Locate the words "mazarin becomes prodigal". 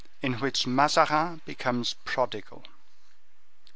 0.65-2.65